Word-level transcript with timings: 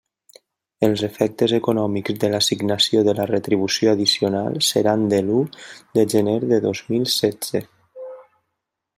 Els 0.85 1.01
efectes 1.07 1.51
econòmics 1.57 2.15
de 2.23 2.29
l'assignació 2.35 3.03
de 3.07 3.13
la 3.19 3.27
retribució 3.31 3.91
addicional 3.97 4.57
seran 4.69 5.03
de 5.11 5.19
l'u 5.27 5.43
de 5.99 6.07
gener 6.15 6.37
de 6.53 6.59
dos 6.65 6.81
mil 6.95 7.05
setze. 7.17 7.63